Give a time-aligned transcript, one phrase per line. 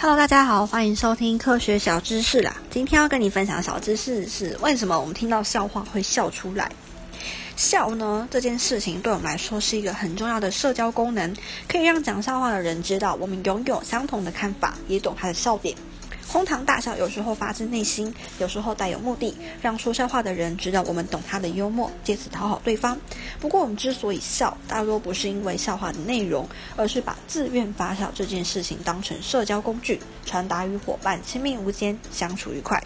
[0.00, 2.54] Hello，大家好，欢迎收听科学小知识啦。
[2.70, 6.70] 今天要跟你分享的小知识是，为什么我们听到笑话会笑出来？
[7.56, 11.34] 笑呢这件事情对我们来说是一个很重要的社交功能，
[11.66, 15.76] 可以让讲笑话的人知道我们拥有相同的看法，也懂他的笑点。
[16.28, 22.96] 哄堂大笑有时候发自内心，有时候带有目的，让说笑话的人知道我们懂他的幽默，借此讨好对方。
[23.40, 32.82] 不过我们之所以笑，大多不是因为笑话的内容，而是把自愿发笑这件事情当成社交工具，传达与伙伴亲密无间，相处愉快。